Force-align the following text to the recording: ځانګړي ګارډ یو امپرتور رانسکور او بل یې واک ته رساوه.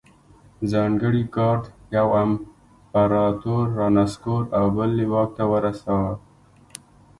ځانګړي 0.71 1.23
ګارډ 1.35 1.63
یو 1.97 2.07
امپرتور 2.21 3.65
رانسکور 3.79 4.43
او 4.57 4.65
بل 4.75 4.91
یې 5.01 5.05
واک 5.11 5.29
ته 5.37 5.43
رساوه. 5.65 6.13